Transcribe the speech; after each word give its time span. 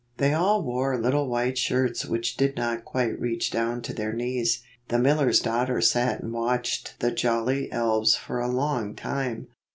24 0.17 0.17
They 0.17 0.33
all 0.43 0.63
wore 0.63 0.97
little 0.97 1.27
white 1.27 1.59
shirts 1.59 2.07
which 2.07 2.35
did 2.35 2.57
not 2.57 2.83
quite 2.83 3.19
reach 3.19 3.51
down 3.51 3.83
to 3.83 3.93
their 3.93 4.11
knees. 4.11 4.63
The 4.87 4.97
miller 4.97 5.29
s 5.29 5.37
daughter 5.41 5.79
sat 5.79 6.21
and 6.23 6.33
watched 6.33 6.99
the 7.01 7.11
jolly 7.11 7.71
elves 7.71 8.15
for 8.15 8.39
a 8.39 8.47
long 8.49 8.95
time. 8.95 9.49